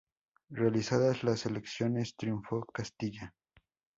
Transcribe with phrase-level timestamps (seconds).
[0.49, 3.35] Realizadas las elecciones, triunfó Castilla.